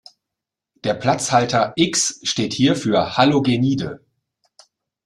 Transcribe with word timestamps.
Der 0.83 0.95
Platzhalter 0.95 1.73
"X" 1.75 2.21
steht 2.23 2.53
hier 2.53 2.75
für 2.75 3.17
Halogenide. 3.17 4.03